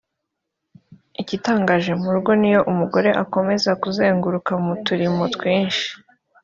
Igitangaje 1.21 1.91
mu 2.01 2.09
rugo 2.15 2.31
n’iyo 2.39 2.61
umugore 2.71 3.09
akomeza 3.23 3.69
kuzenguruka 3.81 4.51
mu 4.63 4.73
turimo 4.85 5.23
twinshi 5.35 5.87